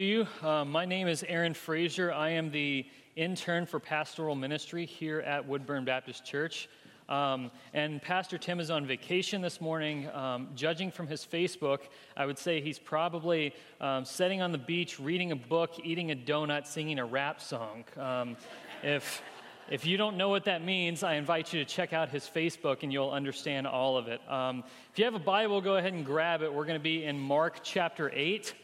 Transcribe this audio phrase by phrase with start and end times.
[0.00, 0.28] you.
[0.44, 2.12] Uh, my name is Aaron Frazier.
[2.12, 6.68] I am the intern for pastoral ministry here at Woodburn Baptist Church.
[7.08, 10.08] Um, and Pastor Tim is on vacation this morning.
[10.10, 11.80] Um, judging from his Facebook,
[12.16, 16.14] I would say he's probably um, sitting on the beach, reading a book, eating a
[16.14, 17.82] donut, singing a rap song.
[17.96, 18.36] Um,
[18.84, 19.20] if
[19.68, 22.84] if you don't know what that means, I invite you to check out his Facebook
[22.84, 24.20] and you'll understand all of it.
[24.30, 26.54] Um, if you have a Bible, go ahead and grab it.
[26.54, 28.54] We're going to be in Mark chapter 8.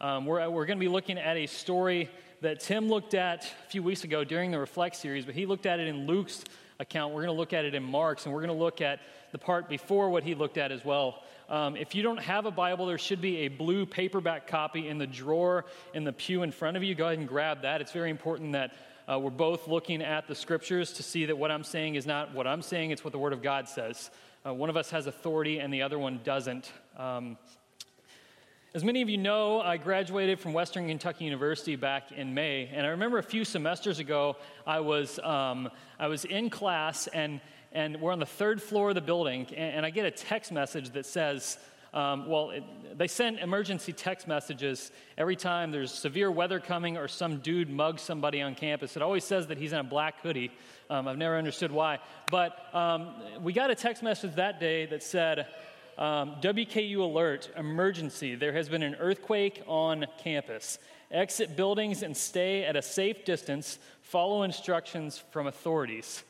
[0.00, 2.08] Um, we're we're going to be looking at a story
[2.40, 5.66] that Tim looked at a few weeks ago during the Reflect series, but he looked
[5.66, 6.44] at it in Luke's
[6.78, 7.12] account.
[7.12, 9.00] We're going to look at it in Mark's, and we're going to look at
[9.32, 11.24] the part before what he looked at as well.
[11.48, 14.98] Um, if you don't have a Bible, there should be a blue paperback copy in
[14.98, 16.94] the drawer in the pew in front of you.
[16.94, 17.80] Go ahead and grab that.
[17.80, 18.76] It's very important that
[19.08, 22.32] uh, we're both looking at the scriptures to see that what I'm saying is not
[22.34, 24.12] what I'm saying, it's what the Word of God says.
[24.46, 26.70] Uh, one of us has authority and the other one doesn't.
[26.96, 27.36] Um,
[28.74, 32.86] as many of you know, I graduated from Western Kentucky University back in May, and
[32.86, 37.40] I remember a few semesters ago, I was, um, I was in class, and,
[37.72, 40.52] and we're on the third floor of the building, and, and I get a text
[40.52, 41.56] message that says,
[41.94, 42.62] um, well, it,
[42.98, 48.02] they send emergency text messages every time there's severe weather coming or some dude mugs
[48.02, 48.96] somebody on campus.
[48.96, 50.52] It always says that he's in a black hoodie.
[50.90, 52.00] Um, I've never understood why.
[52.30, 55.46] But um, we got a text message that day that said,
[55.98, 58.36] um, WKU alert, emergency.
[58.36, 60.78] There has been an earthquake on campus.
[61.10, 63.78] Exit buildings and stay at a safe distance.
[64.02, 66.22] Follow instructions from authorities.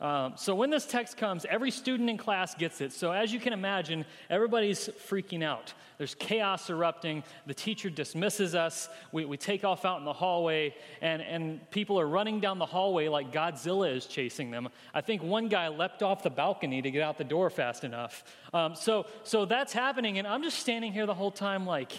[0.00, 2.92] Um, so when this text comes, every student in class gets it.
[2.92, 5.74] So as you can imagine, everybody's freaking out.
[5.98, 7.22] There's chaos erupting.
[7.46, 8.88] The teacher dismisses us.
[9.12, 12.64] We, we take off out in the hallway, and, and people are running down the
[12.64, 14.70] hallway like Godzilla is chasing them.
[14.94, 18.24] I think one guy leapt off the balcony to get out the door fast enough.
[18.54, 21.92] Um, so, so that's happening, and I'm just standing here the whole time like,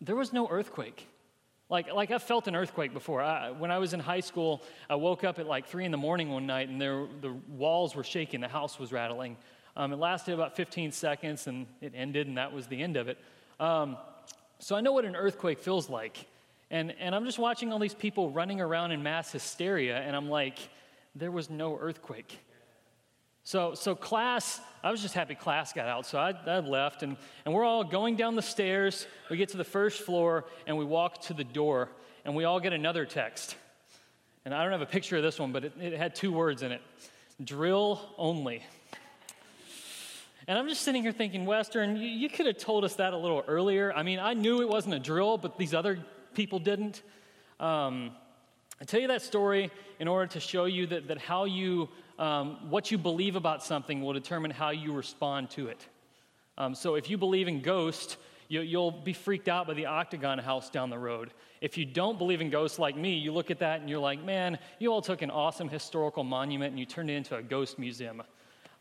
[0.00, 1.08] there was no earthquake.
[1.70, 3.22] Like, like I've felt an earthquake before.
[3.22, 5.96] I, when I was in high school, I woke up at like 3 in the
[5.96, 9.36] morning one night and there, the walls were shaking, the house was rattling.
[9.76, 13.08] Um, it lasted about 15 seconds and it ended, and that was the end of
[13.08, 13.18] it.
[13.60, 13.96] Um,
[14.58, 16.26] so I know what an earthquake feels like.
[16.72, 20.28] And, and I'm just watching all these people running around in mass hysteria, and I'm
[20.28, 20.58] like,
[21.14, 22.38] there was no earthquake.
[23.50, 26.06] So, so class, I was just happy class got out.
[26.06, 29.08] So I, I left, and, and we're all going down the stairs.
[29.28, 31.88] We get to the first floor, and we walk to the door,
[32.24, 33.56] and we all get another text.
[34.44, 36.62] And I don't have a picture of this one, but it, it had two words
[36.62, 36.80] in it
[37.42, 38.62] drill only.
[40.46, 43.18] And I'm just sitting here thinking, Western, you, you could have told us that a
[43.18, 43.92] little earlier.
[43.92, 45.98] I mean, I knew it wasn't a drill, but these other
[46.34, 47.02] people didn't.
[47.58, 48.12] Um,
[48.80, 51.88] I tell you that story in order to show you that, that how you
[52.20, 55.84] um, what you believe about something will determine how you respond to it.
[56.58, 60.38] Um, so if you believe in ghosts, you, you'll be freaked out by the octagon
[60.38, 61.30] house down the road.
[61.62, 64.22] If you don't believe in ghosts like me, you look at that and you're like,
[64.22, 67.78] man, you all took an awesome historical monument and you turned it into a ghost
[67.78, 68.22] museum.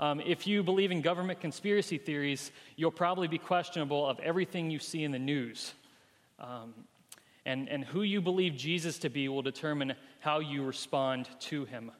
[0.02, 4.80] Um, if you believe in government conspiracy theories, you'll probably be questionable of everything you
[4.80, 5.74] see in the news.
[6.40, 6.74] Um,
[7.46, 11.92] and, and who you believe Jesus to be will determine how you respond to him.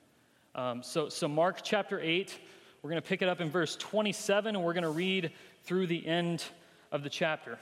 [0.56, 2.36] Um, so, so, Mark chapter 8,
[2.82, 5.32] we're going to pick it up in verse 27, and we're going to read
[5.64, 6.44] through the end
[6.92, 7.60] of the chapter.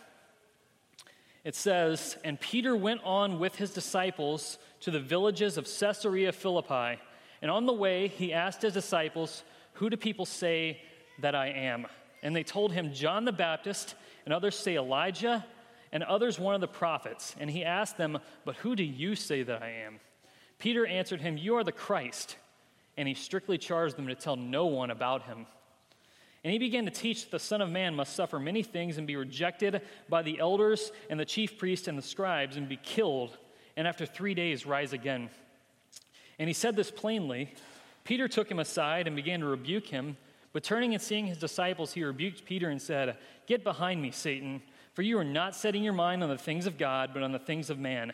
[1.43, 7.01] It says, And Peter went on with his disciples to the villages of Caesarea Philippi.
[7.41, 9.43] And on the way, he asked his disciples,
[9.73, 10.81] Who do people say
[11.19, 11.87] that I am?
[12.23, 15.45] And they told him, John the Baptist, and others say Elijah,
[15.91, 17.35] and others one of the prophets.
[17.37, 19.99] And he asked them, But who do you say that I am?
[20.57, 22.37] Peter answered him, You are the Christ
[22.97, 25.45] and he strictly charged them to tell no one about him.
[26.43, 29.05] And he began to teach that the Son of Man must suffer many things and
[29.05, 33.37] be rejected by the elders and the chief priests and the scribes and be killed,
[33.75, 35.29] and after three days rise again.
[36.39, 37.53] And he said this plainly.
[38.03, 40.17] Peter took him aside and began to rebuke him.
[40.53, 44.61] But turning and seeing his disciples, he rebuked Peter and said, Get behind me, Satan,
[44.93, 47.39] for you are not setting your mind on the things of God, but on the
[47.39, 48.13] things of man.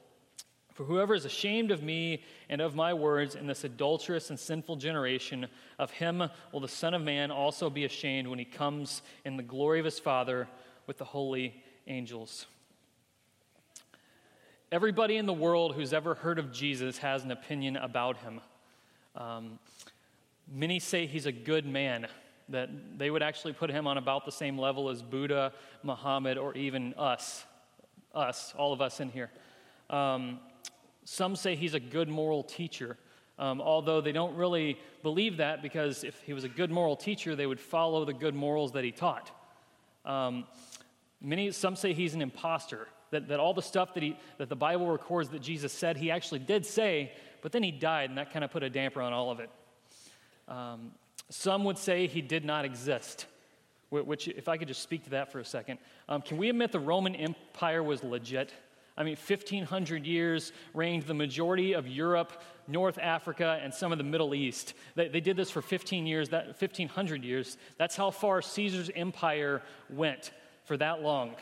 [0.73, 4.77] For whoever is ashamed of me and of my words in this adulterous and sinful
[4.77, 5.47] generation,
[5.77, 9.43] of him will the Son of Man also be ashamed when he comes in the
[9.43, 10.47] glory of his Father
[10.87, 12.45] with the holy angels.
[14.71, 18.39] Everybody in the world who's ever heard of Jesus has an opinion about him.
[19.15, 19.59] Um,
[20.49, 22.07] many say he's a good man,
[22.47, 25.51] that they would actually put him on about the same level as Buddha,
[25.83, 27.43] Muhammad, or even us,
[28.15, 29.29] us, all of us in here.
[29.89, 30.39] Um,
[31.03, 32.97] some say he's a good moral teacher,
[33.39, 37.35] um, although they don't really believe that because if he was a good moral teacher,
[37.35, 39.31] they would follow the good morals that he taught.
[40.05, 40.45] Um,
[41.19, 44.55] many, some say he's an impostor, that, that all the stuff that, he, that the
[44.55, 47.11] Bible records that Jesus said, he actually did say,
[47.41, 49.49] but then he died, and that kind of put a damper on all of it.
[50.47, 50.91] Um,
[51.29, 53.25] some would say he did not exist,
[53.89, 55.79] which, if I could just speak to that for a second.
[56.07, 58.53] Um, can we admit the Roman Empire was legit?
[59.01, 64.03] I mean, 1,500 years reigned the majority of Europe, North Africa, and some of the
[64.03, 64.75] Middle East.
[64.93, 67.57] They, they did this for 15 years, that 1,500 years.
[67.79, 70.29] That's how far Caesar's empire went
[70.65, 71.33] for that long.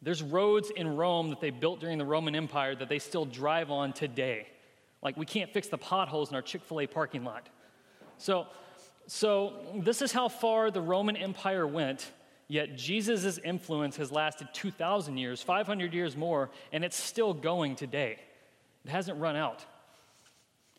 [0.00, 3.72] There's roads in Rome that they built during the Roman Empire that they still drive
[3.72, 4.46] on today.
[5.02, 7.48] Like, we can't fix the potholes in our Chick fil A parking lot.
[8.18, 8.46] So,
[9.08, 12.08] so, this is how far the Roman Empire went,
[12.48, 18.18] yet Jesus' influence has lasted 2,000 years, 500 years more, and it's still going today.
[18.84, 19.64] It hasn't run out.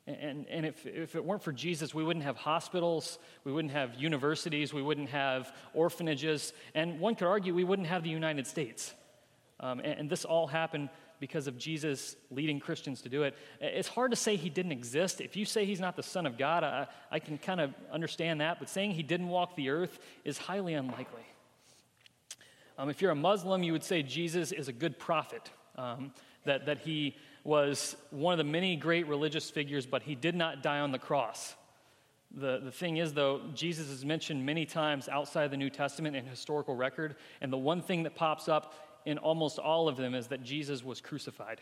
[0.08, 3.94] And, and if, if it weren't for Jesus, we wouldn't have hospitals, we wouldn't have
[3.96, 8.94] universities, we wouldn't have orphanages, and one could argue we wouldn't have the United States.
[9.60, 10.90] Um, and, and this all happened
[11.20, 13.36] because of Jesus leading Christians to do it.
[13.60, 15.22] It's hard to say he didn't exist.
[15.22, 18.42] If you say he's not the Son of God, I, I can kind of understand
[18.42, 21.24] that, but saying he didn't walk the earth is highly unlikely.
[22.80, 26.14] Um, if you're a Muslim, you would say Jesus is a good prophet, um,
[26.46, 30.64] that, that he was one of the many great religious figures, but he did not
[30.64, 31.56] die on the cross.
[32.32, 36.26] The, the thing is, though, Jesus is mentioned many times outside the New Testament in
[36.26, 38.74] historical record, and the one thing that pops up
[39.06, 41.60] in almost all of them is that Jesus was crucified.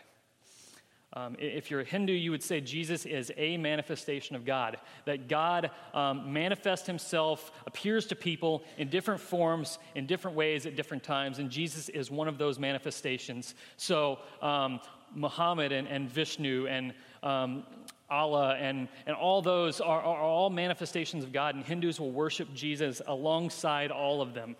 [1.14, 4.76] Um, if you're a Hindu, you would say Jesus is a manifestation of God,
[5.06, 10.76] that God um, manifests himself, appears to people in different forms, in different ways at
[10.76, 13.54] different times, and Jesus is one of those manifestations.
[13.78, 14.80] So, um,
[15.14, 17.64] Muhammad and, and, Vishnu and um,
[18.10, 22.52] Allah and, and all those are, are all manifestations of God, and Hindus will worship
[22.52, 24.56] Jesus alongside all of them.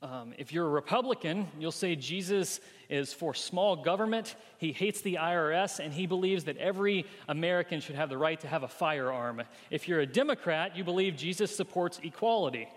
[0.00, 5.16] Um, if you're a Republican, you'll say Jesus is for small government, he hates the
[5.16, 9.42] IRS, and he believes that every American should have the right to have a firearm.
[9.70, 12.68] If you're a Democrat, you believe Jesus supports equality.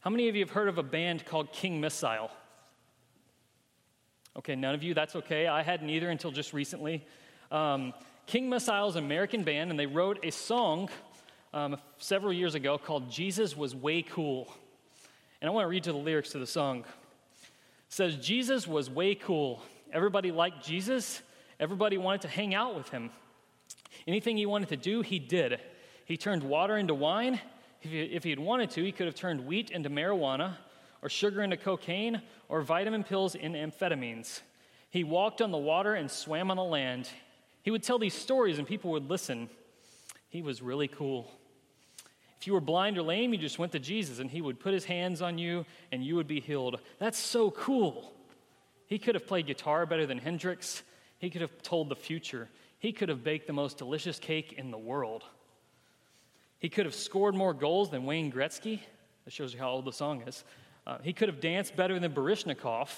[0.00, 2.30] How many of you have heard of a band called King Missile?
[4.36, 5.46] Okay, none of you, that's okay.
[5.46, 7.06] I hadn't either until just recently.
[7.52, 7.92] Um,
[8.26, 10.88] King Missile is an American band, and they wrote a song
[11.52, 14.52] um, several years ago called Jesus Was Way Cool.
[15.40, 16.80] And I want to read to the lyrics to the song.
[16.80, 16.86] It
[17.88, 19.62] says, Jesus was way cool.
[19.92, 21.22] Everybody liked Jesus.
[21.58, 23.10] Everybody wanted to hang out with him.
[24.06, 25.58] Anything he wanted to do, he did.
[26.04, 27.40] He turned water into wine.
[27.82, 30.56] If he had wanted to, he could have turned wheat into marijuana,
[31.02, 34.40] or sugar into cocaine, or vitamin pills into amphetamines.
[34.90, 37.08] He walked on the water and swam on the land.
[37.62, 39.48] He would tell these stories and people would listen.
[40.28, 41.30] He was really cool.
[42.40, 44.72] If you were blind or lame, you just went to Jesus and he would put
[44.72, 46.80] his hands on you and you would be healed.
[46.98, 48.14] That's so cool.
[48.86, 50.82] He could have played guitar better than Hendrix.
[51.18, 52.48] He could have told the future.
[52.78, 55.22] He could have baked the most delicious cake in the world.
[56.58, 58.80] He could have scored more goals than Wayne Gretzky.
[59.26, 60.42] That shows you how old the song is.
[60.86, 62.88] Uh, he could have danced better than Baryshnikov.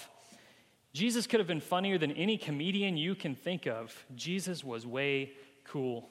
[0.93, 3.93] Jesus could have been funnier than any comedian you can think of.
[4.15, 5.33] Jesus was way
[5.65, 6.07] cool.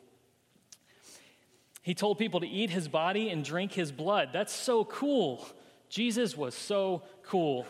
[1.82, 4.30] He told people to eat his body and drink his blood.
[4.32, 5.46] That's so cool.
[5.88, 7.66] Jesus was so cool.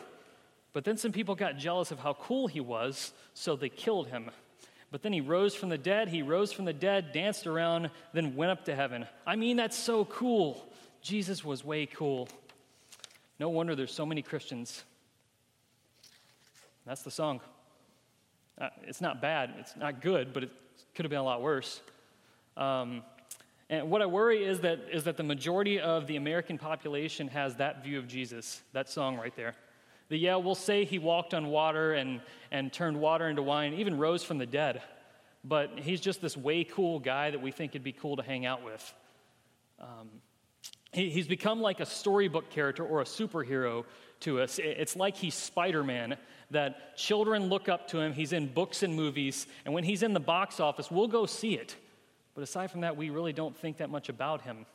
[0.72, 4.30] But then some people got jealous of how cool he was, so they killed him.
[4.90, 6.08] But then he rose from the dead.
[6.08, 9.06] He rose from the dead, danced around, then went up to heaven.
[9.26, 10.62] I mean, that's so cool.
[11.00, 12.28] Jesus was way cool.
[13.38, 14.84] No wonder there's so many Christians.
[16.84, 17.40] That's the song.
[18.60, 20.50] Uh, it's not bad, it's not good, but it
[20.94, 21.80] could have been a lot worse.
[22.56, 23.02] Um,
[23.72, 27.56] and what I worry is that, is that the majority of the American population has
[27.56, 29.54] that view of Jesus, that song right there.
[30.10, 33.96] The, yeah, we'll say he walked on water and, and turned water into wine, even
[33.96, 34.82] rose from the dead.
[35.42, 38.44] But he's just this way cool guy that we think it'd be cool to hang
[38.44, 38.94] out with.
[39.80, 40.10] Um,
[40.92, 43.86] he, he's become like a storybook character or a superhero
[44.20, 44.60] to us.
[44.62, 46.18] It's like he's Spider Man,
[46.50, 48.12] that children look up to him.
[48.12, 51.54] He's in books and movies, and when he's in the box office, we'll go see
[51.54, 51.74] it.
[52.34, 54.66] But aside from that, we really don't think that much about him.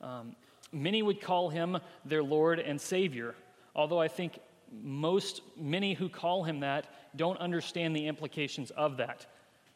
[0.00, 0.34] Um,
[0.72, 3.34] many would call him their Lord and Savior,
[3.74, 4.38] although I think
[4.82, 9.26] most, many who call him that, don't understand the implications of that.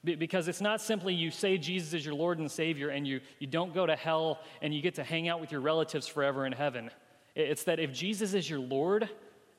[0.05, 3.47] Because it's not simply you say Jesus is your Lord and Savior and you, you
[3.47, 6.53] don't go to hell and you get to hang out with your relatives forever in
[6.53, 6.91] heaven.
[7.35, 9.09] It's that if Jesus is your Lord,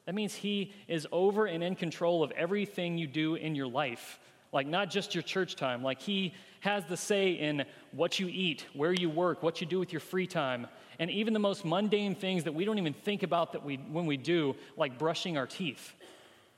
[0.06, 4.20] that means He is over and in control of everything you do in your life.
[4.58, 5.84] Like, not just your church time.
[5.84, 9.78] Like, He has the say in what you eat, where you work, what you do
[9.78, 10.66] with your free time,
[10.98, 14.08] and even the most mundane things that we don't even think about that we, when
[14.08, 15.94] we do, like brushing our teeth.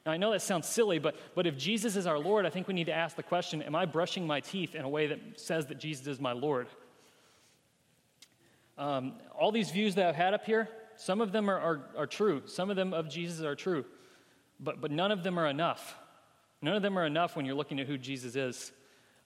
[0.05, 2.69] Now, I know that sounds silly, but, but if Jesus is our Lord, I think
[2.69, 5.19] we need to ask the question Am I brushing my teeth in a way that
[5.37, 6.67] says that Jesus is my Lord?
[8.77, 12.07] Um, all these views that I've had up here, some of them are, are, are
[12.07, 12.43] true.
[12.45, 13.83] Some of them of Jesus are true.
[14.57, 15.98] But, but none of them are enough.
[16.61, 18.71] None of them are enough when you're looking at who Jesus is.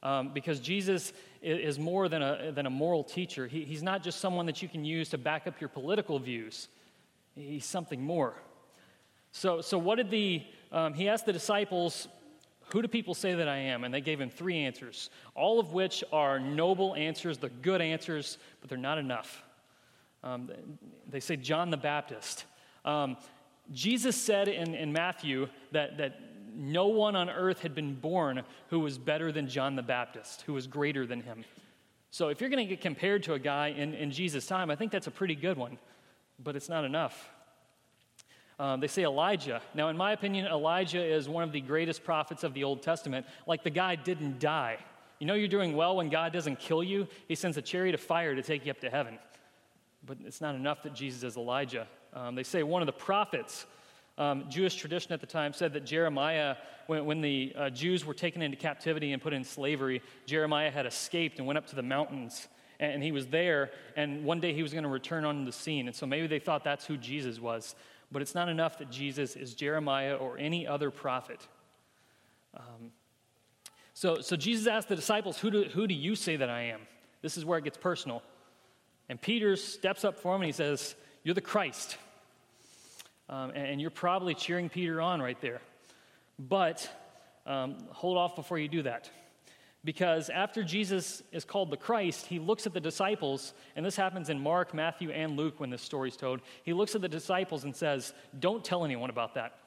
[0.01, 3.47] Um, because Jesus is more than a, than a moral teacher.
[3.47, 6.67] He, he's not just someone that you can use to back up your political views,
[7.35, 8.33] he's something more.
[9.31, 12.07] So, so what did the um, he asked the disciples,
[12.73, 13.83] Who do people say that I am?
[13.83, 18.39] And they gave him three answers, all of which are noble answers, the good answers,
[18.59, 19.43] but they're not enough.
[20.23, 20.49] Um,
[21.07, 22.45] they say John the Baptist.
[22.83, 23.17] Um,
[23.71, 26.19] Jesus said in, in Matthew that, that
[26.55, 30.53] no one on earth had been born who was better than John the Baptist, who
[30.53, 31.45] was greater than him.
[32.11, 34.75] So if you're going to get compared to a guy in, in Jesus' time, I
[34.75, 35.79] think that's a pretty good one,
[36.43, 37.29] but it's not enough.
[38.59, 39.61] Um, they say Elijah.
[39.73, 43.25] Now, in my opinion, Elijah is one of the greatest prophets of the Old Testament.
[43.47, 44.77] Like the guy didn't die.
[45.19, 48.01] You know, you're doing well when God doesn't kill you, He sends a chariot of
[48.01, 49.17] fire to take you up to heaven.
[50.05, 51.87] But it's not enough that Jesus is Elijah.
[52.13, 53.65] Um, they say one of the prophets,
[54.17, 56.55] um, Jewish tradition at the time, said that Jeremiah,
[56.87, 60.85] when, when the uh, Jews were taken into captivity and put in slavery, Jeremiah had
[60.85, 62.47] escaped and went up to the mountains.
[62.79, 65.87] And, he was there, and one day he was going to return on the scene.
[65.87, 67.75] And so maybe they thought that's who Jesus was.
[68.11, 71.47] But it's not enough that Jesus is Jeremiah or any other prophet.
[72.55, 72.91] Um,
[73.93, 76.81] so, so Jesus asked the disciples, who do, who do you say that I am?
[77.21, 78.21] This is where it gets personal.
[79.07, 81.97] And Peter steps up for him and he says, You're the Christ.
[83.29, 85.61] Um, and, and, you're probably cheering Peter on right there.
[86.37, 86.89] But
[87.45, 89.09] um, hold off before you do that.
[89.85, 94.29] Because after Jesus is called the Christ, he looks at the disciples, and this happens
[94.29, 96.41] in Mark, Matthew, and Luke when this story's told.
[96.63, 99.59] He looks at the disciples and says, Don't tell anyone about that.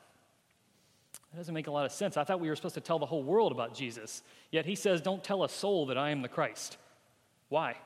[1.32, 2.16] That doesn't make a lot of sense.
[2.16, 4.22] I thought we were supposed to tell the whole world about Jesus.
[4.50, 6.78] Yet he says, Don't tell a soul that I am the Christ.
[7.50, 7.76] Why?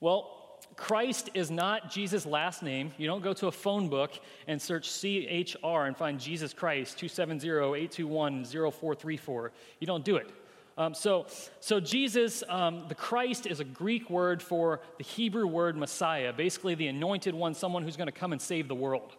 [0.00, 0.41] Well,
[0.82, 2.90] Christ is not Jesus' last name.
[2.98, 4.10] You don't go to a phone book
[4.48, 9.52] and search CHR and find Jesus Christ 270 821 0434.
[9.78, 10.28] You don't do it.
[10.76, 11.26] Um, so,
[11.60, 16.74] so Jesus, um, the Christ, is a Greek word for the Hebrew word Messiah, basically
[16.74, 19.14] the anointed one, someone who's going to come and save the world.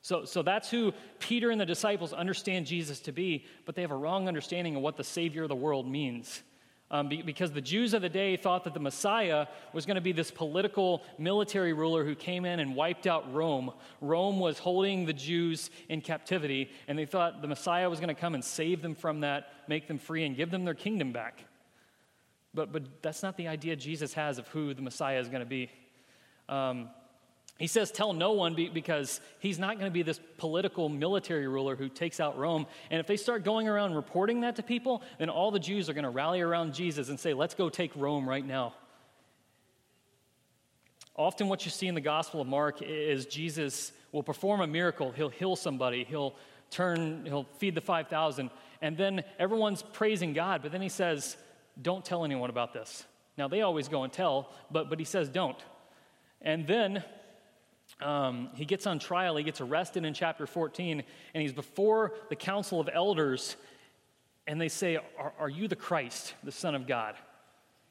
[0.00, 3.90] So, so that's who Peter and the disciples understand Jesus to be, but they have
[3.90, 6.42] a wrong understanding of what the Savior of the world means
[6.92, 10.02] um, be, because the Jews of the day thought that the Messiah was going to
[10.02, 13.72] be this political military ruler who came in and wiped out Rome.
[14.02, 18.20] Rome was holding the Jews in captivity, and they thought the Messiah was going to
[18.20, 21.44] come and save them from that, make them free, and give them their kingdom back.
[22.54, 25.46] But, but that's not the idea Jesus has of who the Messiah is going to
[25.46, 25.70] be.
[26.48, 26.90] Um,
[27.62, 31.76] he says, Tell no one because he's not going to be this political military ruler
[31.76, 32.66] who takes out Rome.
[32.90, 35.92] And if they start going around reporting that to people, then all the Jews are
[35.92, 38.74] going to rally around Jesus and say, Let's go take Rome right now.
[41.14, 45.12] Often, what you see in the Gospel of Mark is Jesus will perform a miracle.
[45.12, 46.34] He'll heal somebody, he'll
[46.72, 48.50] turn, he'll feed the 5,000,
[48.80, 50.62] and then everyone's praising God.
[50.62, 51.36] But then he says,
[51.80, 53.04] Don't tell anyone about this.
[53.38, 55.62] Now, they always go and tell, but, but he says, Don't.
[56.40, 57.04] And then
[58.02, 61.02] um, he gets on trial, he gets arrested in chapter 14,
[61.34, 63.56] and he's before the council of elders,
[64.46, 67.14] and they say, Are, are you the Christ, the Son of God?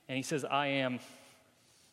[0.08, 1.00] And he says, I am.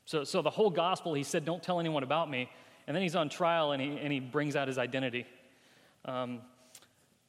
[0.04, 2.50] So, so the whole gospel, he said, Don't tell anyone about me.
[2.86, 5.26] And then he's on trial and he, and he brings out his identity.
[6.06, 6.40] Um,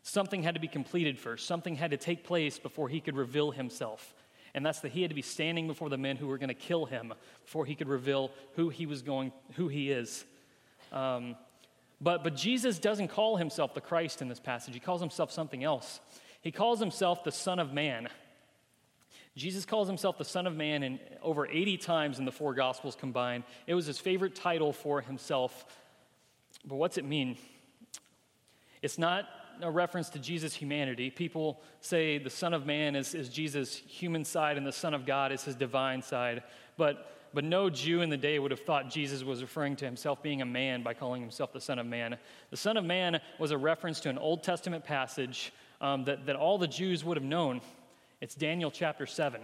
[0.03, 3.51] something had to be completed first, something had to take place before he could reveal
[3.51, 4.13] himself.
[4.55, 6.55] And that's that he had to be standing before the men who were going to
[6.55, 10.25] kill him before he could reveal who he was going, who he is.
[10.91, 11.35] Um,
[12.01, 14.73] but, but Jesus doesn't call himself the Christ in this passage.
[14.73, 15.99] He calls himself something else.
[16.41, 18.07] He calls himself the Son of Man.
[19.35, 22.95] Jesus calls himself the Son of Man in over 80 times in the four Gospels
[22.95, 23.43] combined.
[23.67, 25.65] It was his favorite title for himself.
[26.65, 27.37] But what's it mean?
[28.81, 29.25] It's not
[29.61, 31.09] a reference to Jesus' humanity.
[31.09, 35.05] People say the Son of Man is, is Jesus' human side and the Son of
[35.05, 36.43] God is his divine side.
[36.77, 40.21] But but no Jew in the day would have thought Jesus was referring to himself
[40.23, 42.17] being a man by calling himself the Son of Man.
[42.49, 46.35] The Son of Man was a reference to an Old Testament passage um, that, that
[46.35, 47.61] all the Jews would have known.
[48.21, 49.41] It's Daniel chapter 7.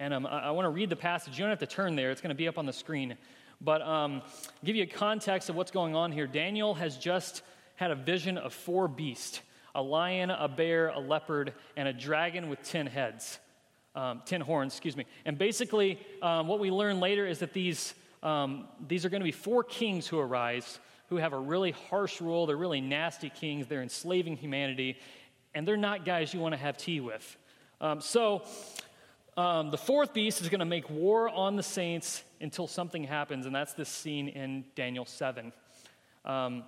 [0.00, 1.38] And um, I, I want to read the passage.
[1.38, 3.16] You don't have to turn there, it's going to be up on the screen.
[3.60, 4.22] But um,
[4.64, 6.26] give you a context of what's going on here.
[6.26, 7.42] Daniel has just
[7.74, 9.40] had a vision of four beasts
[9.74, 13.38] a lion, a bear, a leopard, and a dragon with 10 heads,
[13.98, 15.04] um, 10 horns, excuse me.
[15.24, 19.24] And basically, um, what we learn later is that these, um, these are going to
[19.24, 20.78] be four kings who arise
[21.08, 22.46] who have a really harsh rule.
[22.46, 23.66] They're really nasty kings.
[23.66, 24.98] They're enslaving humanity,
[25.54, 27.36] and they're not guys you want to have tea with.
[27.80, 28.42] Um, so,
[29.36, 33.46] um, the fourth beast is going to make war on the saints until something happens,
[33.46, 35.52] and that's this scene in Daniel 7.
[36.24, 36.64] Um,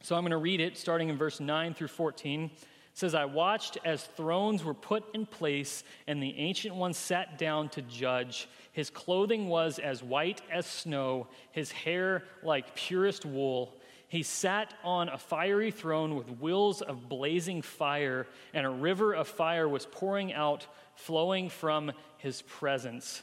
[0.00, 2.50] so I'm going to read it starting in verse 9 through 14.
[2.94, 7.68] Says, I watched as thrones were put in place, and the Ancient One sat down
[7.70, 8.48] to judge.
[8.70, 13.74] His clothing was as white as snow, his hair like purest wool.
[14.06, 19.26] He sat on a fiery throne with wheels of blazing fire, and a river of
[19.26, 23.22] fire was pouring out, flowing from his presence.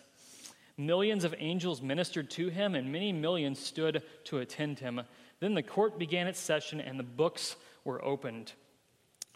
[0.75, 5.01] Millions of angels ministered to him, and many millions stood to attend him.
[5.39, 8.51] Then the court began its session, and the books were opened.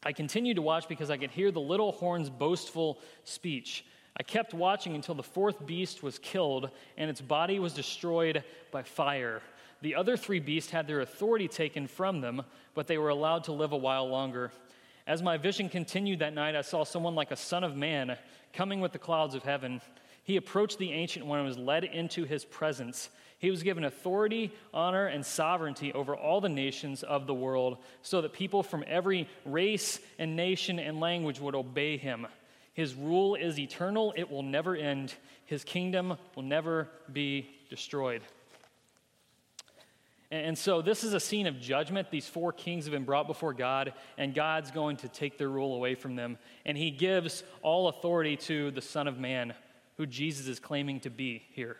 [0.06, 3.84] I continued to watch because I could hear the little horn's boastful speech.
[4.18, 8.84] I kept watching until the fourth beast was killed, and its body was destroyed by
[8.84, 9.42] fire.
[9.82, 12.44] The other three beasts had their authority taken from them,
[12.76, 14.52] but they were allowed to live a while longer.
[15.08, 18.16] As my vision continued that night, I saw someone like a son of man
[18.54, 19.82] coming with the clouds of heaven.
[20.24, 23.10] He approached the Ancient One and was led into his presence.
[23.46, 28.22] He was given authority, honor, and sovereignty over all the nations of the world, so
[28.22, 32.26] that people from every race and nation and language would obey him.
[32.74, 35.14] His rule is eternal, it will never end.
[35.46, 38.24] His kingdom will never be destroyed.
[40.32, 42.10] And so this is a scene of judgment.
[42.10, 45.76] These four kings have been brought before God, and God's going to take their rule
[45.76, 46.40] away from them.
[46.66, 49.54] And he gives all authority to the Son of Man,
[49.98, 51.78] who Jesus is claiming to be here.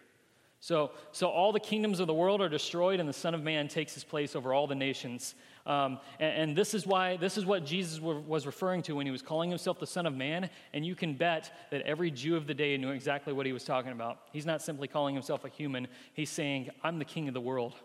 [0.66, 3.68] So, so all the kingdoms of the world are destroyed, and the Son of Man
[3.68, 5.36] takes his place over all the nations.
[5.68, 9.12] Um, and, and, this is why this is what Jesus was referring to when he
[9.12, 10.50] was calling himself the Son of Man.
[10.74, 13.64] And you can bet that every Jew of the day knew exactly what he was
[13.64, 14.22] talking about.
[14.34, 17.76] He's not simply calling himself a human; he's saying, "I'm the King of the world."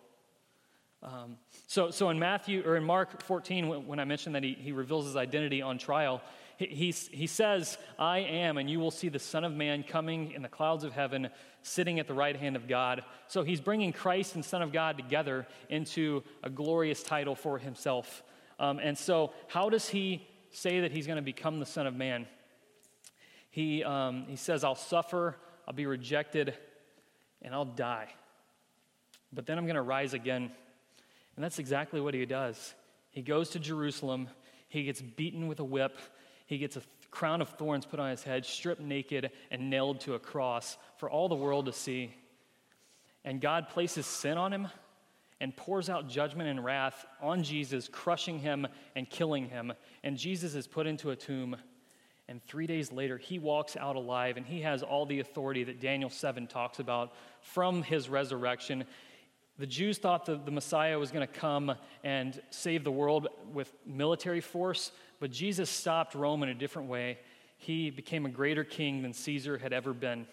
[1.02, 4.72] Um, so, so in Matthew or in Mark 14, when I mentioned that he, he
[4.72, 6.22] reveals his identity on trial,
[6.66, 10.42] he, he, says, I am, and you will see the Son of Man coming in
[10.42, 11.30] the clouds of heaven,
[11.62, 13.02] sitting at the right hand of God.
[13.28, 18.22] So he's bringing Christ and Son of God together into a glorious title for himself.
[18.58, 21.94] Um, and so, how does he say that he's going to become the Son of
[21.94, 22.26] Man?
[23.50, 26.54] He, um, he says, I'll suffer, I'll be rejected,
[27.40, 28.08] and I'll die.
[29.32, 30.50] But then I'm going to rise again.
[31.36, 32.74] And that's exactly what he does.
[33.10, 34.28] He goes to Jerusalem,
[34.68, 35.98] he gets beaten with a whip,
[36.50, 36.82] he gets a
[37.12, 41.08] crown of thorns put on his head, stripped naked, and nailed to a cross for
[41.08, 42.12] all the world to see.
[43.24, 44.66] And God places sin on him
[45.40, 49.72] and pours out judgment and wrath on Jesus, crushing him and killing him.
[50.02, 51.54] And Jesus is put into a tomb.
[52.26, 55.80] And three days later, he walks out alive, and he has all the authority that
[55.80, 58.86] Daniel 7 talks about from his resurrection.
[59.60, 63.70] The Jews thought that the Messiah was going to come and save the world with
[63.84, 67.18] military force, but Jesus stopped Rome in a different way.
[67.58, 70.26] He became a greater king than Caesar had ever been.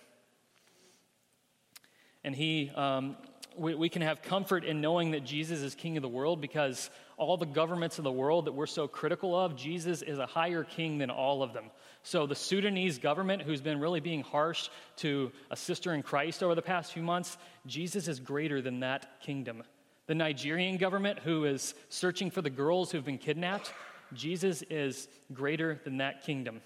[2.23, 3.17] And he, um,
[3.57, 6.89] we, we can have comfort in knowing that Jesus is king of the world because
[7.17, 10.63] all the governments of the world that we're so critical of, Jesus is a higher
[10.63, 11.65] king than all of them.
[12.03, 16.53] So the Sudanese government, who's been really being harsh to a sister in Christ over
[16.53, 19.63] the past few months, Jesus is greater than that kingdom.
[20.05, 23.73] The Nigerian government, who is searching for the girls who've been kidnapped,
[24.13, 26.61] Jesus is greater than that kingdom.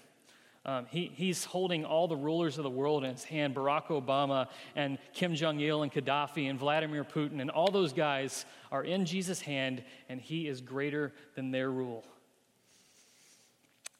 [0.64, 4.48] Um, he, he's holding all the rulers of the world in his hand Barack Obama
[4.76, 9.04] and Kim Jong il and Gaddafi and Vladimir Putin, and all those guys are in
[9.04, 12.04] Jesus' hand, and he is greater than their rule.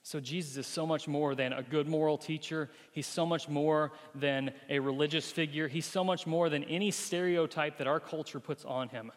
[0.04, 2.70] So, Jesus is so much more than a good moral teacher.
[2.90, 5.68] He's so much more than a religious figure.
[5.68, 9.12] He's so much more than any stereotype that our culture puts on him.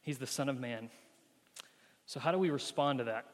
[0.00, 0.90] He's the Son of Man.
[2.06, 3.26] So, how do we respond to that?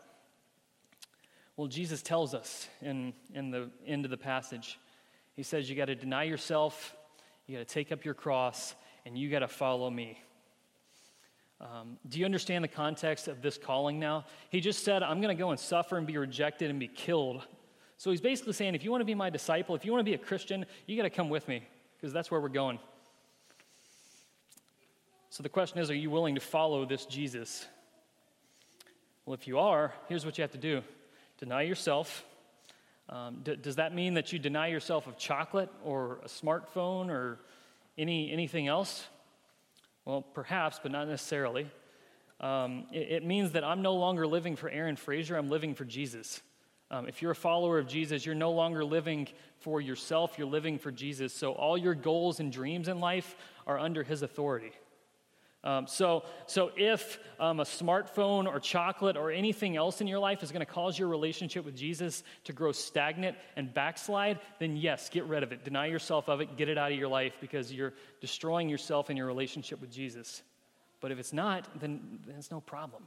[1.56, 4.78] Well, Jesus tells us in, in the end of the passage,
[5.34, 6.94] He says, You got to deny yourself,
[7.46, 8.74] you got to take up your cross,
[9.06, 10.20] and you got to follow me.
[11.58, 14.26] Um, do you understand the context of this calling now?
[14.50, 17.46] He just said, I'm going to go and suffer and be rejected and be killed.
[17.96, 20.10] So he's basically saying, if you want to be my disciple, if you want to
[20.10, 21.66] be a Christian, you got to come with me
[21.96, 22.78] because that's where we're going.
[25.30, 27.66] So the question is, are you willing to follow this Jesus?
[29.24, 30.82] Well, if you are, here's what you have to do
[31.38, 32.24] deny yourself,
[33.08, 37.38] Um, d- does that mean that you deny yourself of chocolate or a smartphone or
[37.96, 39.06] any, anything else?
[40.04, 41.70] Well, perhaps, but not necessarily.
[42.40, 45.84] Um, it, it, means that I'm no longer living for Aaron Frazier, I'm living for
[45.84, 46.42] Jesus.
[46.90, 49.28] Um, if you're a follower of Jesus, you're no longer living
[49.60, 51.32] for yourself, you're living for Jesus.
[51.32, 54.72] So all your goals and dreams in life are under his authority.
[55.66, 60.44] Um, so, so if um, a smartphone or chocolate or anything else in your life
[60.44, 65.08] is going to cause your relationship with Jesus to grow stagnant and backslide, then yes,
[65.08, 65.64] get rid of it.
[65.64, 69.18] Deny yourself of it, get it out of your life because you're destroying yourself and
[69.18, 70.44] your relationship with Jesus.
[71.00, 73.02] But if it's not, then, then it's no problem.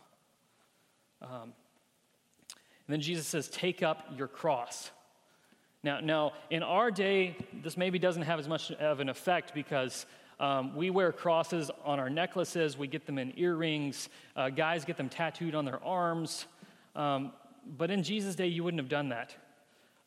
[1.21, 1.53] Um,
[2.87, 4.91] and then Jesus says, Take up your cross.
[5.81, 10.05] Now, now, in our day, this maybe doesn't have as much of an effect because
[10.39, 14.97] um, we wear crosses on our necklaces, we get them in earrings, uh, guys get
[14.97, 16.45] them tattooed on their arms.
[16.95, 17.33] Um,
[17.77, 19.35] but in Jesus' day, you wouldn't have done that.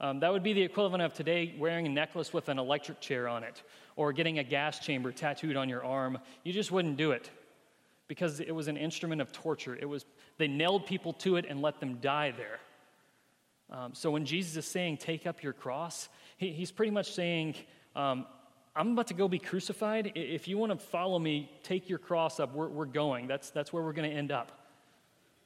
[0.01, 3.29] Um, that would be the equivalent of today wearing a necklace with an electric chair
[3.29, 3.63] on it
[3.95, 6.19] or getting a gas chamber tattooed on your arm.
[6.43, 7.31] You just wouldn't do it
[8.09, 9.77] because it was an instrument of torture.
[9.77, 10.05] It was,
[10.39, 12.59] they nailed people to it and let them die there.
[13.71, 17.55] Um, so when Jesus is saying, take up your cross, he, he's pretty much saying,
[17.95, 18.27] um,
[18.75, 20.13] I'm about to go be crucified.
[20.15, 22.55] If you want to follow me, take your cross up.
[22.55, 23.27] We're, we're going.
[23.27, 24.53] That's, that's where we're going to end up.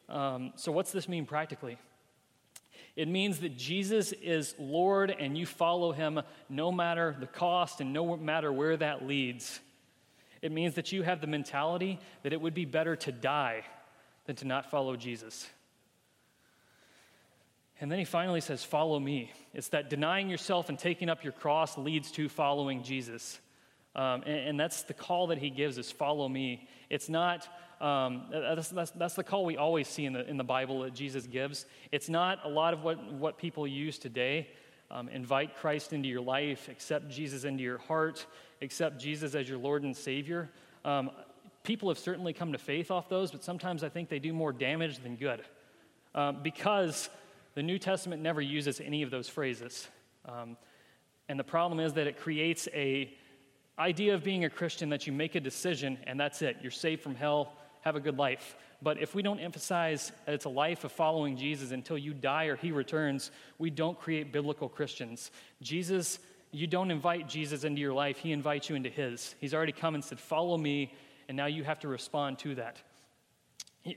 [0.09, 1.79] Um, so, what's this mean practically?
[2.95, 7.93] It means that Jesus is Lord and you follow him no matter the cost and
[7.93, 9.61] no matter where that leads.
[10.41, 13.65] It means that you have the mentality that it would be better to die
[14.27, 15.49] than to not follow Jesus.
[17.81, 19.31] And then he finally says, Follow me.
[19.55, 23.41] It's that denying yourself and taking up your cross leads to following Jesus.
[23.95, 26.69] Um, and, and, that's the call that he gives is follow me.
[26.91, 27.49] It's not,
[27.81, 30.93] um, that's, that's, that's, the call we always see in the, in the Bible that
[30.93, 31.65] Jesus gives.
[31.93, 34.49] It's not a lot of what, what people use today.
[34.91, 38.27] Um, invite Christ into your life, accept Jesus into your heart,
[38.61, 40.51] accept Jesus as your Lord and Savior.
[40.85, 41.11] Um,
[41.63, 44.53] people have certainly come to faith off those, but sometimes I think they do more
[44.53, 45.43] damage than good.
[46.15, 47.09] Um, because
[47.57, 49.89] the New Testament never uses any of those phrases.
[50.27, 50.59] Um,
[51.27, 53.13] and the problem is that it creates a
[53.79, 56.59] idea of being a Christian that you make a decision and that's it.
[56.61, 58.57] You're saved from hell, have a good life.
[58.83, 62.45] But if we don't emphasize that it's a life of following Jesus until you die
[62.45, 65.31] or he returns, we don't create biblical Christians.
[65.63, 66.19] Jesus,
[66.53, 69.35] you don't invite Jesus into your life, he invites you into his.
[69.41, 70.93] He's already come and said, Follow me,
[71.27, 72.77] and now you have to respond to that.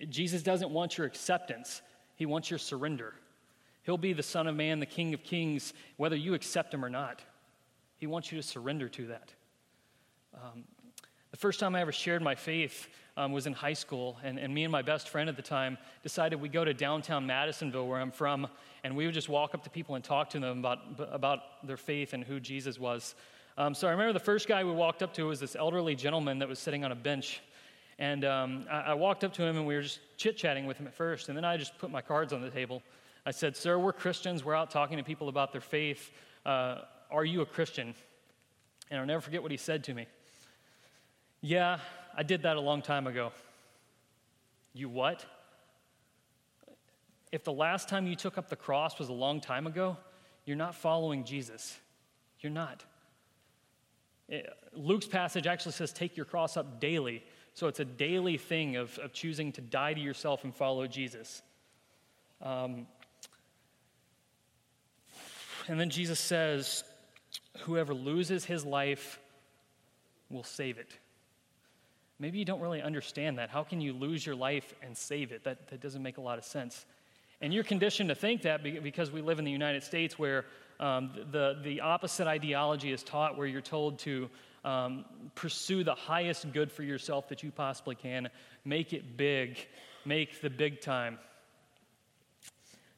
[0.10, 1.82] Jesus doesn't want your acceptance,
[2.15, 3.13] he wants your surrender.
[3.89, 6.91] He'll be the Son of Man, the King of Kings, whether you accept him or
[6.91, 7.23] not.
[7.97, 9.34] He wants you to surrender to that.
[10.36, 10.65] Um,
[11.32, 14.54] the first time I ever shared my faith um, was in high school, and, and
[14.54, 17.99] me and my best friend at the time decided we'd go to downtown Madisonville, where
[17.99, 18.47] I'm from,
[18.84, 21.75] and we would just walk up to people and talk to them about, about their
[21.75, 23.15] faith and who Jesus was.
[23.58, 26.38] Um, so I remember the first guy we walked up to was this elderly gentleman
[26.38, 27.41] that was sitting on a bench.
[27.97, 30.78] And um, I, I walked up to him, and we were just chit chatting with
[30.78, 32.84] him at first, and then I just put my cards on the table.
[33.25, 34.43] I said, Sir, we're Christians.
[34.43, 36.12] We're out talking to people about their faith.
[36.45, 36.79] Uh,
[37.12, 37.93] are you a Christian?
[38.89, 40.08] And I'll never forget what he said to me.
[41.41, 41.79] Yeah,
[42.15, 43.32] I did that a long time ago.
[44.73, 45.25] You what?
[47.32, 49.97] If the last time you took up the cross was a long time ago,
[50.45, 51.77] you're not following Jesus.
[52.39, 52.84] You're not.
[54.32, 54.41] Eh,
[54.73, 57.23] Luke's passage actually says, take your cross up daily.
[57.53, 61.41] So it's a daily thing of, of choosing to die to yourself and follow Jesus.
[62.41, 62.88] Um,
[65.69, 66.84] and then Jesus says,
[67.60, 69.19] Whoever loses his life
[70.29, 70.91] will save it.
[72.17, 73.49] Maybe you don't really understand that.
[73.49, 75.43] How can you lose your life and save it?
[75.43, 76.86] That, that doesn't make a lot of sense.
[77.39, 80.45] And you're conditioned to think that because we live in the United States where
[80.79, 84.29] um, the, the opposite ideology is taught, where you're told to
[84.65, 85.05] um,
[85.36, 88.29] pursue the highest good for yourself that you possibly can,
[88.65, 89.58] make it big,
[90.03, 91.19] make the big time.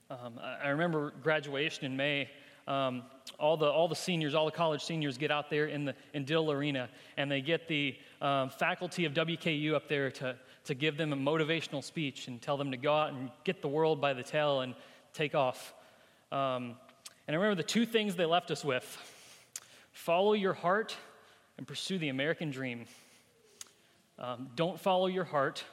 [0.09, 2.29] Um, I remember graduation in May
[2.67, 3.03] um,
[3.39, 6.25] all, the, all the seniors, all the college seniors get out there in the in
[6.25, 10.97] Diddle Arena and they get the um, faculty of WKU up there to, to give
[10.97, 14.13] them a motivational speech and tell them to go out and get the world by
[14.13, 14.75] the tail and
[15.13, 15.73] take off.
[16.31, 16.75] Um,
[17.27, 18.97] and I remember the two things they left us with
[19.91, 20.95] follow your heart
[21.57, 22.85] and pursue the American dream.
[24.17, 25.63] Um, don't follow your heart.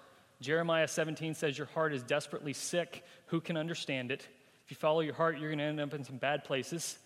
[0.40, 3.04] Jeremiah 17 says your heart is desperately sick.
[3.26, 4.26] Who can understand it?
[4.68, 6.98] If you follow your heart, you're going to end up in some bad places.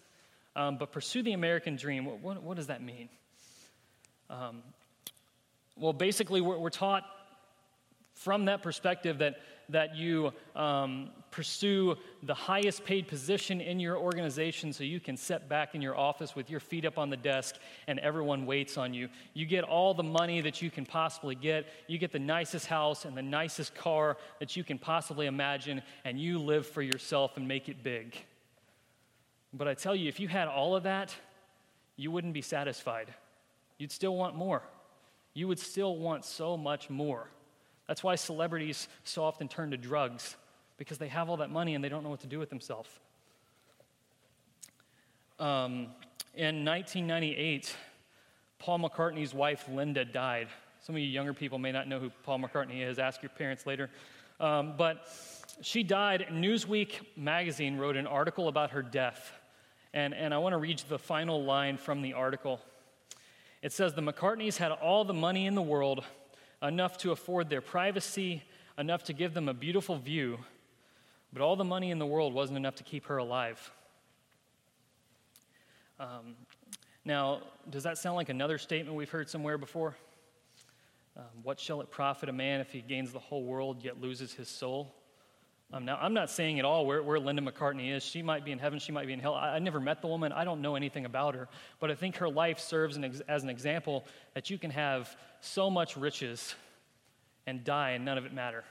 [0.57, 2.05] Um, but pursue the American dream.
[2.05, 3.09] What, what, what does that mean?
[4.29, 4.65] Um,
[5.77, 7.05] well, basically, we're, we're, taught
[8.15, 9.37] from that perspective that,
[9.69, 15.49] that you um, pursue the highest paid position in your organization so you can sit
[15.49, 18.93] back in your office with your feet up on the desk and everyone waits on
[18.93, 19.09] you.
[19.35, 21.67] You get all the money that you can possibly get.
[21.87, 26.21] You get the nicest house and the nicest car that you can possibly imagine, and
[26.21, 28.17] you live for yourself and make it big.
[29.55, 31.15] But I tell you, if you had all of that,
[31.97, 33.13] you wouldn't be satisfied.
[33.79, 34.63] You'd still want more.
[35.35, 37.29] You would still want so much more.
[37.87, 40.37] That's why celebrities so often turn to drugs,
[40.77, 42.89] because they have all that money and they don't know what to do with themselves.
[45.39, 45.89] Um,
[46.35, 47.75] in 1998,
[48.59, 50.49] Paul McCartney's wife, Linda, died.
[50.83, 52.99] Some of you younger people may not know who Paul McCartney is.
[52.99, 53.91] Ask your parents later.
[54.41, 55.09] Um, but
[55.61, 56.27] she died.
[56.31, 59.33] Newsweek magazine wrote an article about her death.
[59.93, 62.61] And, and I want to read the final line from the article.
[63.63, 66.05] It says The McCartneys had all the money in the world,
[66.63, 68.43] enough to afford their privacy,
[68.79, 70.39] enough to give them a beautiful view,
[71.33, 73.71] but all the money in the world wasn't enough to keep her alive.
[75.99, 76.35] Um,
[77.05, 79.97] now, does that sound like another statement we've heard somewhere before?
[81.17, 84.33] Um, what shall it profit a man if he gains the whole world yet loses
[84.33, 84.95] his soul?
[85.75, 88.03] Um, now, I'm not saying at all where, where Linda McCartney is.
[88.03, 89.35] She might be in heaven, she might be in hell.
[89.35, 91.49] I, I never met the woman, I don't know anything about her.
[91.81, 94.05] But I think her life serves an ex- as an example
[94.35, 96.55] that you can have so much riches
[97.47, 98.65] and die and none of it matter.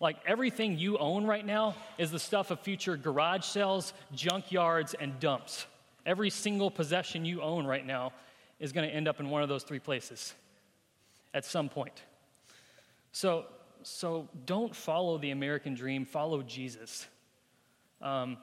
[0.00, 5.18] Like everything you own right now is the stuff of future garage sales, junkyards, and
[5.20, 5.64] dumps.
[6.04, 8.12] Every single possession you own right now
[8.58, 10.34] is going to end up in one of those three places
[11.32, 12.02] at some point.
[13.12, 13.46] So,
[13.86, 17.06] so don't follow the American dream, follow Jesus.
[18.00, 18.38] Um,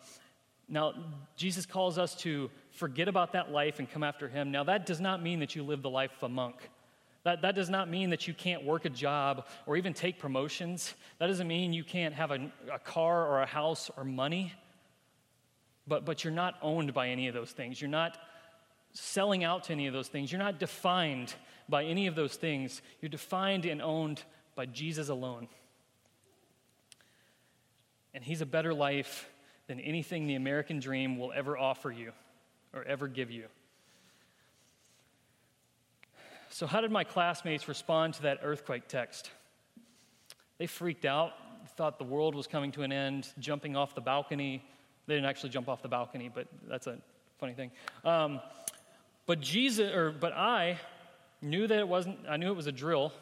[0.69, 0.93] now,
[1.35, 4.51] Jesus calls us to forget about that life and come after him.
[4.51, 6.55] Now, that does not mean that you live the life of a monk.
[7.23, 10.93] That, that does not mean that you can't work a job or even take promotions.
[11.19, 14.53] That doesn't mean you can't have a, a car or a house or money.
[15.87, 17.81] But, but you're not owned by any of those things.
[17.81, 18.17] You're not
[18.93, 20.31] selling out to any of those things.
[20.31, 21.33] You're not defined
[21.67, 22.81] by any of those things.
[23.01, 24.23] You're defined and owned
[24.55, 25.47] by Jesus alone.
[28.13, 29.29] And He's a better life
[29.67, 32.11] than anything the American dream will ever offer you
[32.73, 33.45] or ever give you.
[36.49, 39.31] So, how did my classmates respond to that earthquake text?
[40.57, 41.31] They freaked out,
[41.75, 44.63] thought the world was coming to an end, jumping off the balcony.
[45.07, 46.97] They didn't actually jump off the balcony, but that's a
[47.39, 47.71] funny thing.
[48.03, 48.41] Um,
[49.25, 50.77] but Jesus, or but I
[51.41, 52.19] knew that it wasn't.
[52.29, 53.13] I knew it was a drill,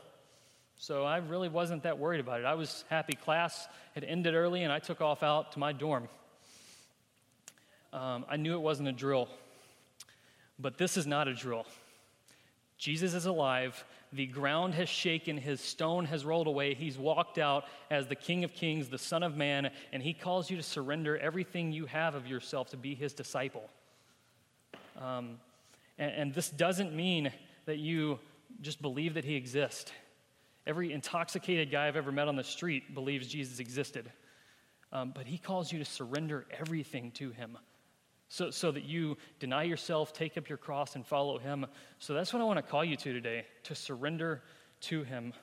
[0.81, 2.45] so I really wasn't that worried about it.
[2.45, 6.07] I was happy class had ended early and I took off out to my dorm.
[7.91, 9.27] Um, I knew it wasn't a drill.
[10.57, 11.65] But this is not a drill.
[12.77, 13.83] Jesus is alive.
[14.13, 15.37] The ground has shaken.
[15.37, 16.75] His stone has rolled away.
[16.75, 20.49] He's walked out as the King of Kings, the Son of Man, and he calls
[20.49, 23.69] you to surrender everything you have of yourself to be his disciple.
[24.97, 25.39] Um,
[25.97, 27.33] and, and this doesn't mean
[27.65, 28.17] that you
[28.61, 29.91] just believe that he exists.
[30.69, 34.11] Every intoxicated guy I've ever met on the street believes Jesus existed.
[34.91, 37.57] Um, but he calls you to surrender everything to him
[38.27, 41.65] so, so that you deny yourself, take up your cross, and follow him.
[41.97, 44.43] So that's what I want to call you to today to surrender
[44.81, 45.33] to him.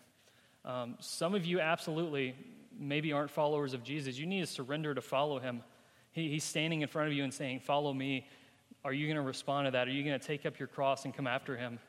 [0.65, 2.37] Um, some of you absolutely
[2.79, 4.17] maybe aren't followers of Jesus.
[4.17, 5.65] You need to surrender to follow him.
[6.12, 8.29] He, he's standing in front of you and saying, Follow me.
[8.85, 9.89] Are you going to respond to that?
[9.89, 11.81] Are you going to take up your cross and come after him?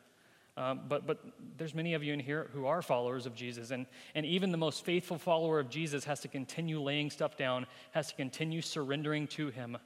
[0.58, 1.20] Um, but, but
[1.58, 3.70] there's many of you in here who are followers of Jesus.
[3.70, 7.67] And, and even the most faithful follower of Jesus has to continue laying stuff down,
[7.91, 9.78] has to continue surrendering to him,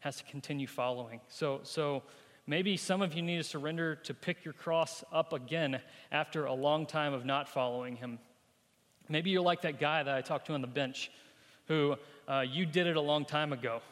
[0.00, 1.20] has to continue following.
[1.28, 2.02] So, so
[2.46, 6.54] maybe some of you need to surrender to pick your cross up again after a
[6.54, 8.18] long time of not following him.
[9.10, 11.10] Maybe you're like that guy that I talked to on the bench
[11.68, 13.82] who uh, you did it a long time ago.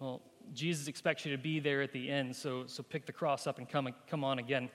[0.00, 0.22] Well,
[0.54, 3.58] Jesus expects you to be there at the end, so, so pick the cross up
[3.58, 4.70] and come, come on again.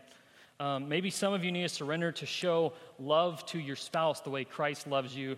[0.59, 4.29] Um, maybe some of you need to surrender to show love to your spouse the
[4.29, 5.37] way Christ loves you.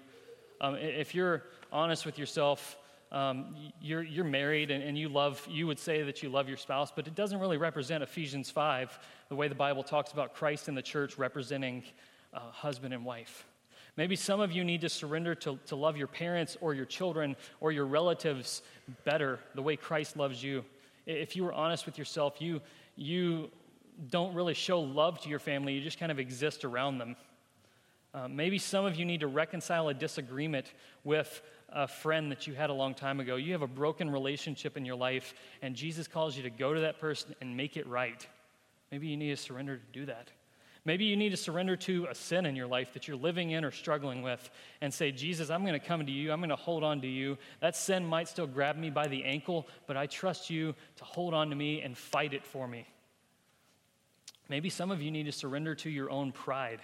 [0.61, 2.77] Um, if you're honest with yourself,
[3.11, 6.57] um, you're, you're married and, and, you love, you would say that you love your
[6.57, 8.99] spouse, but it doesn't really represent Ephesians 5,
[9.29, 11.83] the way the Bible talks about Christ and the church representing
[12.33, 13.47] uh, husband and wife.
[13.95, 17.35] Maybe some of you need to surrender to, to love your parents or your children
[17.59, 18.61] or your relatives
[19.05, 20.63] better, the way Christ loves you.
[21.07, 22.61] If you were honest with yourself, you,
[22.95, 23.49] you
[24.09, 27.15] don't really show love to your family, you just kind of exist around them.
[28.13, 32.53] Uh, maybe some of you need to reconcile a disagreement with a friend that you
[32.53, 33.35] had a long time ago.
[33.35, 36.81] You have a broken relationship in your life, and Jesus calls you to go to
[36.81, 38.25] that person and make it right.
[38.91, 40.31] Maybe you need to surrender to do that.
[40.85, 43.65] Maybe you need to surrender to a sin in your life that you're living in
[43.65, 46.31] or struggling with and say, Jesus, I'm going to come to you.
[46.31, 47.37] I'm going to hold on to you.
[47.59, 51.33] That sin might still grab me by the ankle, but I trust you to hold
[51.33, 52.87] on to me and fight it for me.
[54.49, 56.79] Maybe some of you need to surrender to your own pride.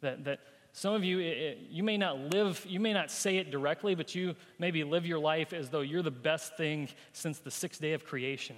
[0.00, 0.40] That, that
[0.72, 4.14] some of you, it, you may not live, you may not say it directly, but
[4.14, 7.92] you maybe live your life as though you're the best thing since the sixth day
[7.92, 8.56] of creation.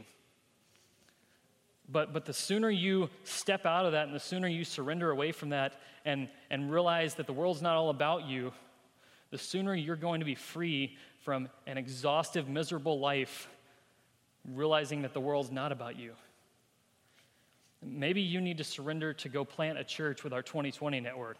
[1.89, 5.33] But, but the sooner you step out of that and the sooner you surrender away
[5.33, 8.53] from that and, and realize that the world's not all about you,
[9.31, 13.49] the sooner you're going to be free from an exhaustive, miserable life,
[14.55, 16.13] realizing that the world's not about you.
[17.83, 21.39] Maybe you need to surrender to go plant a church with our 2020 network.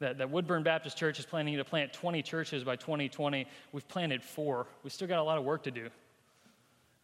[0.00, 3.46] That, that Woodburn Baptist Church is planning to plant 20 churches by 2020.
[3.72, 4.66] We've planted four.
[4.82, 5.88] We still got a lot of work to do.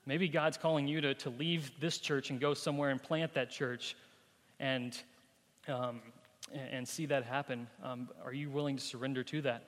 [0.06, 3.50] Maybe God's calling you to, to leave this church and go somewhere and plant that
[3.50, 3.96] church
[4.58, 4.98] and,
[5.68, 6.00] um,
[6.52, 7.66] and see that happen.
[7.82, 9.64] Um, are you willing to surrender to that?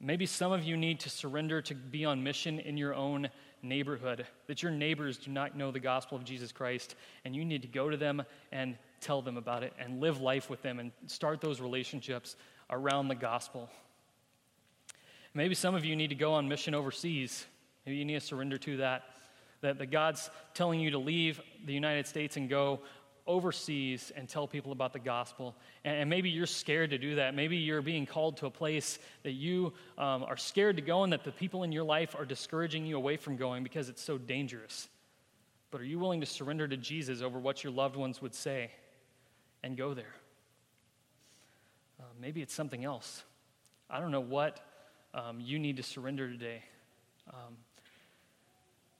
[0.00, 3.28] Maybe some of you need to surrender to be on mission in your own
[3.64, 7.62] neighborhood, that your neighbors do not know the gospel of Jesus Christ, and you need
[7.62, 8.22] to go to them
[8.52, 12.36] and tell them about it and live life with them and start those relationships
[12.70, 13.68] around the gospel.
[15.34, 17.44] Maybe some of you need to go on mission overseas.
[17.84, 19.02] Maybe you need to surrender to that
[19.64, 22.80] that, that God's telling you to leave the United States and go
[23.26, 25.56] overseas and tell people about the gospel.
[25.84, 27.34] And, maybe you're scared to do that.
[27.34, 31.12] Maybe you're being called to a place that you um, are scared to go and
[31.12, 34.18] that the people in your life are discouraging you away from going because it's so
[34.18, 34.88] dangerous.
[35.70, 38.70] But are you willing to surrender to Jesus over what your loved ones would say
[39.62, 40.14] and go there?
[41.98, 43.24] Uh, maybe it's something else.
[43.88, 44.60] I don't know what
[45.14, 46.62] um, you need to surrender today.
[47.30, 47.56] Um,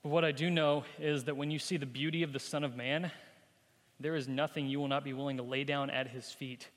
[0.01, 2.63] but what I do know is that when you see the beauty of the Son
[2.63, 3.11] of Man,
[3.99, 6.67] there is nothing you will not be willing to lay down at his feet,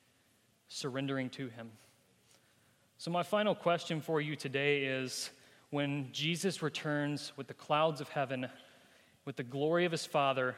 [0.69, 1.71] surrendering to him.
[2.99, 5.31] So, my final question for you today is
[5.71, 8.49] when Jesus returns with the clouds of heaven,
[9.25, 10.55] with the glory of his Father,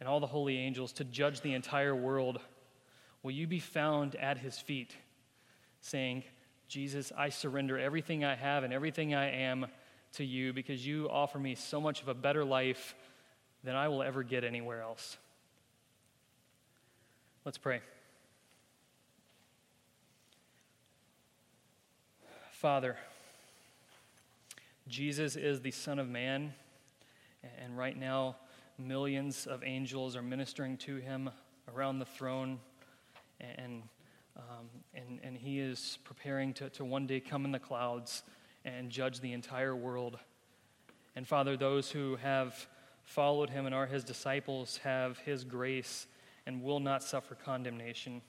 [0.00, 2.40] and all the holy angels to judge the entire world,
[3.22, 4.94] will you be found at his feet,
[5.80, 6.22] saying,
[6.68, 9.66] Jesus, I surrender everything I have and everything I am
[10.12, 12.94] to you because you offer me so much of a better life
[13.68, 15.18] than I will ever get anywhere else.
[17.44, 17.82] Let's pray.
[22.50, 22.96] Father,
[24.88, 26.54] Jesus is the Son of Man,
[27.62, 28.36] and right now,
[28.78, 31.28] millions of angels are ministering to him
[31.70, 32.60] around the throne,
[33.38, 33.82] and,
[34.38, 38.22] um, and, and he is preparing to, to one day come in the clouds
[38.64, 40.18] and judge the entire world.
[41.14, 42.66] And Father, those who have
[43.08, 46.06] followed him and are his disciples have his grace
[46.46, 48.20] and will not suffer condemnation,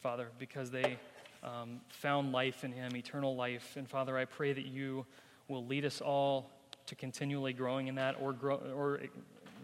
[0.00, 0.96] Father, because they
[1.42, 3.74] um, found life in him, eternal life.
[3.76, 5.04] And Father, I pray that you
[5.48, 6.50] will lead us all
[6.86, 9.00] to continually growing in that or, grow, or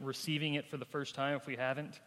[0.02, 2.00] receiving it for the first time if we haven't.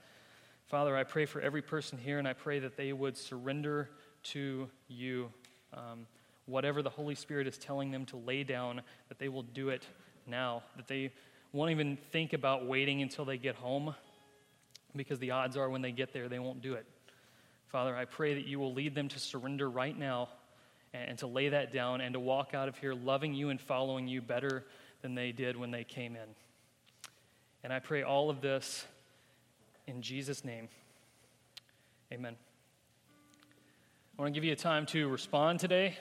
[0.68, 3.90] Father, I pray for every person here, and I pray that they would surrender
[4.26, 5.32] to you.
[5.74, 6.06] Um,
[6.46, 9.88] whatever the Holy Spirit is telling them to lay down, that they will do it
[10.28, 11.12] now, that they
[11.54, 13.96] won't even think about waiting until they get home,
[14.96, 16.86] because the odds are when they get there, they won't do it.
[17.68, 20.30] Father, I pray that you will lead them to surrender right now
[20.94, 24.08] and to lay that down and to walk out of here loving you and following
[24.08, 24.64] you better
[25.02, 26.30] than they did when they came in.
[27.64, 28.86] And I pray all of this
[29.88, 30.70] in Jesus' name.
[32.12, 32.36] Amen.
[34.18, 35.98] I want to give you a time to respond today.